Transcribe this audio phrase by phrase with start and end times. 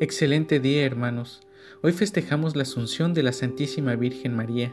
[0.00, 1.40] Excelente día, hermanos.
[1.82, 4.72] Hoy festejamos la Asunción de la Santísima Virgen María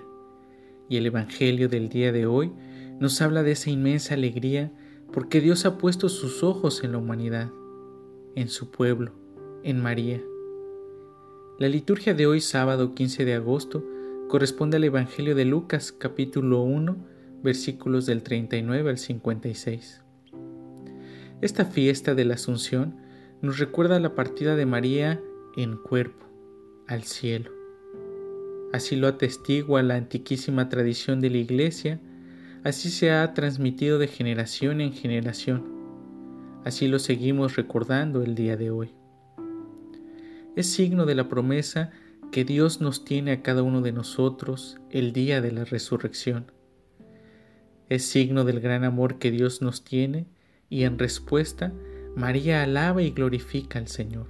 [0.88, 2.52] y el Evangelio del día de hoy
[3.00, 4.72] nos habla de esa inmensa alegría
[5.12, 7.50] porque Dios ha puesto sus ojos en la humanidad,
[8.36, 9.14] en su pueblo,
[9.64, 10.22] en María.
[11.58, 13.84] La liturgia de hoy, sábado 15 de agosto,
[14.30, 16.98] corresponde al Evangelio de Lucas capítulo 1,
[17.42, 20.04] versículos del 39 al 56.
[21.42, 23.04] Esta fiesta de la Asunción
[23.42, 25.22] nos recuerda la partida de María
[25.56, 26.26] en cuerpo
[26.88, 27.52] al cielo.
[28.74, 32.00] Así lo atestigua la antiquísima tradición de la Iglesia,
[32.64, 35.64] así se ha transmitido de generación en generación,
[36.64, 38.90] así lo seguimos recordando el día de hoy.
[40.56, 41.92] Es signo de la promesa
[42.32, 46.52] que Dios nos tiene a cada uno de nosotros el día de la resurrección.
[47.88, 50.26] Es signo del gran amor que Dios nos tiene
[50.70, 51.72] y en respuesta
[52.16, 54.28] María alaba y glorifica al Señor.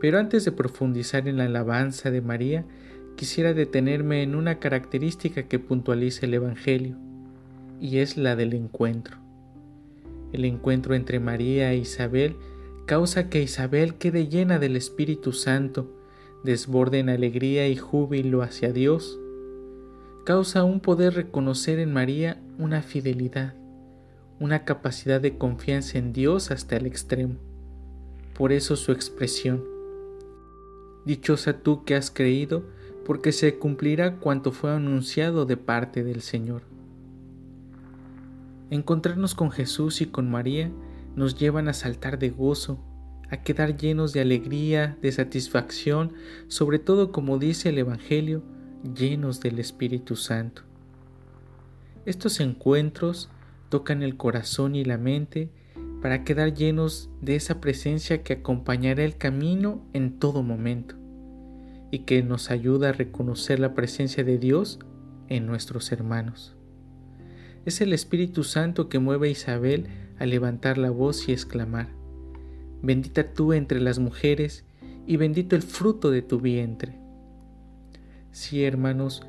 [0.00, 2.64] Pero antes de profundizar en la alabanza de María,
[3.16, 6.96] quisiera detenerme en una característica que puntualiza el Evangelio,
[7.80, 9.18] y es la del encuentro.
[10.32, 12.36] El encuentro entre María e Isabel
[12.86, 15.92] causa que Isabel quede llena del Espíritu Santo,
[16.44, 19.18] desborde en alegría y júbilo hacia Dios.
[20.24, 23.54] Causa un poder reconocer en María una fidelidad,
[24.38, 27.36] una capacidad de confianza en Dios hasta el extremo.
[28.34, 29.64] Por eso su expresión.
[31.04, 32.64] Dichosa tú que has creído,
[33.04, 36.62] porque se cumplirá cuanto fue anunciado de parte del Señor.
[38.70, 40.70] Encontrarnos con Jesús y con María
[41.14, 42.78] nos llevan a saltar de gozo,
[43.30, 46.12] a quedar llenos de alegría, de satisfacción,
[46.48, 48.42] sobre todo como dice el Evangelio,
[48.94, 50.62] llenos del Espíritu Santo.
[52.04, 53.30] Estos encuentros
[53.68, 55.50] tocan el corazón y la mente
[56.02, 60.94] para quedar llenos de esa presencia que acompañará el camino en todo momento
[61.90, 64.78] y que nos ayuda a reconocer la presencia de Dios
[65.28, 66.54] en nuestros hermanos.
[67.64, 71.88] Es el Espíritu Santo que mueve a Isabel a levantar la voz y exclamar,
[72.82, 74.64] Bendita tú entre las mujeres
[75.06, 76.98] y bendito el fruto de tu vientre.
[78.30, 79.22] Sí, hermanos,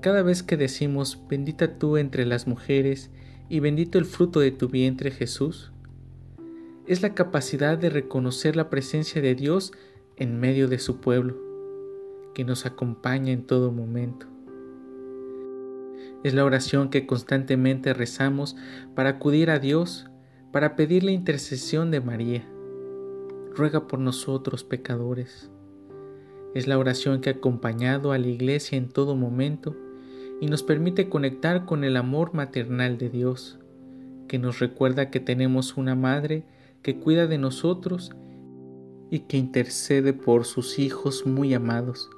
[0.00, 3.10] cada vez que decimos, Bendita tú entre las mujeres
[3.50, 5.72] y bendito el fruto de tu vientre Jesús,
[6.86, 9.72] es la capacidad de reconocer la presencia de Dios
[10.16, 11.36] en medio de su pueblo,
[12.32, 14.26] que nos acompaña en todo momento.
[16.22, 18.54] Es la oración que constantemente rezamos
[18.94, 20.08] para acudir a Dios,
[20.52, 22.48] para pedir la intercesión de María.
[23.56, 25.50] Ruega por nosotros pecadores.
[26.54, 29.76] Es la oración que ha acompañado a la Iglesia en todo momento
[30.40, 33.58] y nos permite conectar con el amor maternal de Dios,
[34.26, 36.44] que nos recuerda que tenemos una madre
[36.82, 38.12] que cuida de nosotros
[39.10, 42.08] y que intercede por sus hijos muy amados.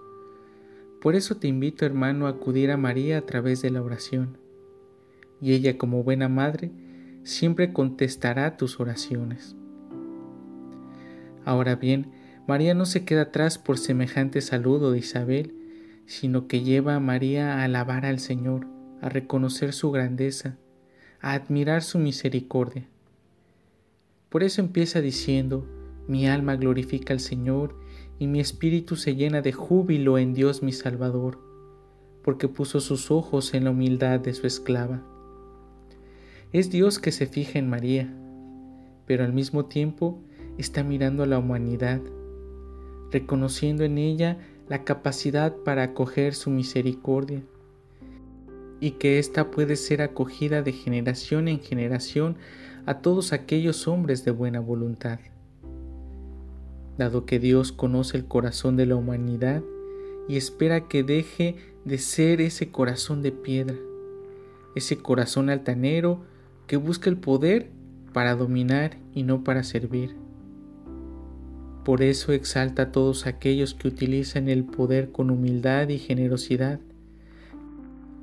[1.01, 4.39] Por eso te invito, hermano, a acudir a María a través de la oración,
[5.41, 6.71] y ella como buena madre
[7.25, 9.57] siempre contestará tus oraciones.
[11.45, 12.13] Ahora bien,
[12.47, 15.55] María no se queda atrás por semejante saludo de Isabel,
[16.13, 18.67] sino que lleva a María a alabar al Señor,
[19.01, 20.59] a reconocer su grandeza,
[21.23, 22.87] a admirar su misericordia.
[24.29, 25.67] Por eso empieza diciendo,
[26.09, 27.75] mi alma glorifica al Señor
[28.19, 31.39] y mi espíritu se llena de júbilo en Dios mi Salvador,
[32.23, 35.03] porque puso sus ojos en la humildad de su esclava.
[36.53, 38.15] Es Dios que se fija en María,
[39.07, 40.23] pero al mismo tiempo
[40.59, 42.03] está mirando a la humanidad,
[43.11, 44.37] reconociendo en ella
[44.73, 47.43] la capacidad para acoger su misericordia
[48.81, 52.37] y que ésta puede ser acogida de generación en generación
[52.87, 55.19] a todos aquellos hombres de buena voluntad.
[56.97, 59.63] Dado que Dios conoce el corazón de la humanidad
[60.27, 63.77] y espera que deje de ser ese corazón de piedra,
[64.75, 66.23] ese corazón altanero
[66.67, 67.69] que busca el poder
[68.15, 70.22] para dominar y no para servir.
[71.85, 76.79] Por eso exalta a todos aquellos que utilizan el poder con humildad y generosidad,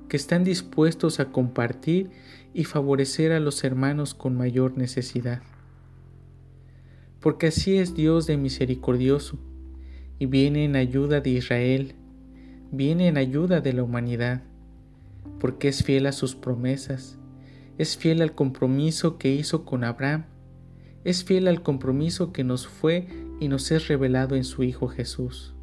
[0.08, 2.10] que están dispuestos a compartir
[2.54, 5.42] y favorecer a los hermanos con mayor necesidad.
[7.20, 9.38] Porque así es Dios de misericordioso,
[10.20, 11.96] y viene en ayuda de Israel,
[12.72, 14.42] viene en ayuda de la humanidad,
[15.40, 17.18] porque es fiel a sus promesas,
[17.78, 20.26] es fiel al compromiso que hizo con Abraham,
[21.04, 23.08] es fiel al compromiso que nos fue
[23.40, 25.56] y nos es revelado en su Hijo Jesús.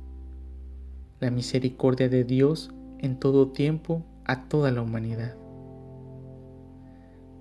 [1.20, 5.36] La misericordia de Dios en todo tiempo a toda la humanidad.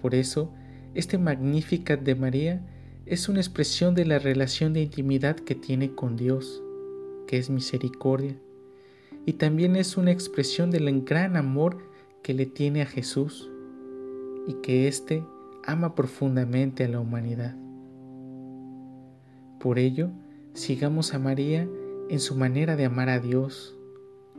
[0.02, 0.54] Por eso,
[0.94, 2.66] este Magnificat de María
[3.06, 6.62] es una expresión de la relación de intimidad que tiene con Dios,
[7.28, 8.36] que es misericordia,
[9.26, 11.78] y también es una expresión del gran amor
[12.22, 13.50] que le tiene a Jesús
[14.48, 15.24] y que éste
[15.64, 17.65] ama profundamente a la humanidad.
[19.66, 20.12] Por ello,
[20.54, 21.68] sigamos a María
[22.12, 23.76] en su manera de amar a Dios,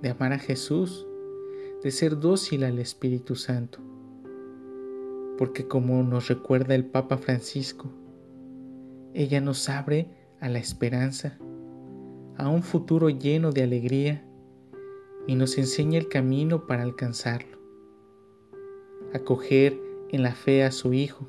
[0.00, 1.04] de amar a Jesús,
[1.82, 3.80] de ser dócil al Espíritu Santo.
[5.36, 7.90] Porque como nos recuerda el Papa Francisco,
[9.14, 10.06] ella nos abre
[10.38, 11.36] a la esperanza,
[12.36, 14.24] a un futuro lleno de alegría
[15.26, 17.58] y nos enseña el camino para alcanzarlo.
[19.12, 19.76] Acoger
[20.12, 21.26] en la fe a su Hijo,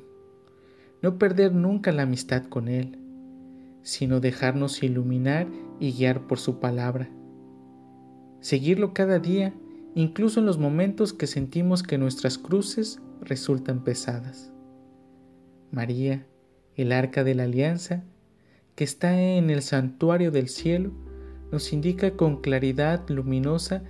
[1.02, 2.96] no perder nunca la amistad con Él,
[3.88, 5.46] sino dejarnos iluminar
[5.80, 7.08] y guiar por su palabra.
[8.40, 9.54] Seguirlo cada día,
[9.94, 14.52] incluso en los momentos que sentimos que nuestras cruces resultan pesadas.
[15.70, 16.26] María,
[16.74, 18.04] el arca de la alianza,
[18.74, 20.92] que está en el santuario del cielo,
[21.50, 23.84] nos indica con claridad luminosa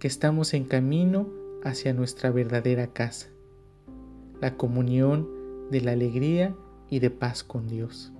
[0.00, 1.28] que estamos en camino
[1.62, 3.28] hacia nuestra verdadera casa,
[4.40, 5.28] la comunión
[5.70, 6.56] de la alegría
[6.90, 8.13] y de paz con Dios.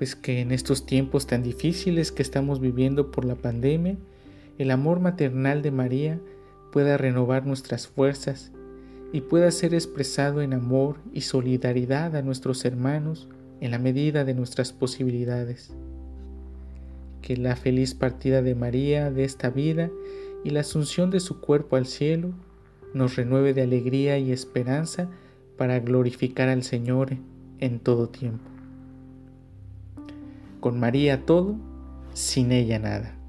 [0.00, 3.98] Pues que en estos tiempos tan difíciles que estamos viviendo por la pandemia,
[4.56, 6.18] el amor maternal de María
[6.72, 8.50] pueda renovar nuestras fuerzas
[9.12, 13.28] y pueda ser expresado en amor y solidaridad a nuestros hermanos
[13.60, 15.70] en la medida de nuestras posibilidades.
[17.20, 19.90] Que la feliz partida de María de esta vida
[20.44, 22.30] y la asunción de su cuerpo al cielo
[22.94, 25.10] nos renueve de alegría y esperanza
[25.58, 27.18] para glorificar al Señor
[27.58, 28.59] en todo tiempo.
[30.60, 31.56] Con María todo,
[32.12, 33.19] sin ella nada.